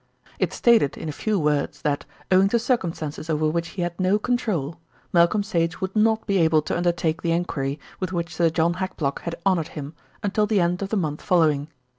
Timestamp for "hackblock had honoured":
8.73-9.67